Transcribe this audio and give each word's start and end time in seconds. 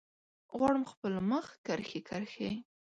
غواړم 0.57 0.83
خپل 0.91 1.13
مخ 1.29 1.47
کرښې، 1.65 1.99
کرښې 2.09 2.49